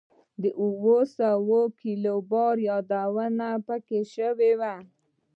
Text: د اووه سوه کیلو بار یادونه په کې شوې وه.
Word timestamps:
د 0.41 0.43
اووه 0.61 0.99
سوه 1.17 1.59
کیلو 1.81 2.15
بار 2.31 2.55
یادونه 2.69 3.47
په 3.67 3.75
کې 3.87 3.99
شوې 4.13 4.51
وه. 4.59 4.75